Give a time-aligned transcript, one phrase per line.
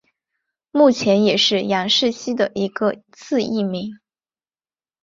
[0.71, 3.99] 目前也是杨氏蜥的一个次异名。